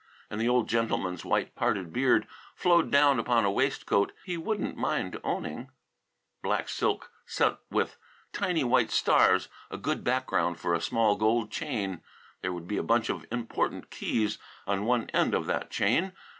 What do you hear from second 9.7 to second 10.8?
good background for